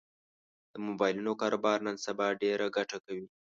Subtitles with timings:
[0.73, 3.27] د مبایلونو کاروبار نن سبا ډېره ګټه کوي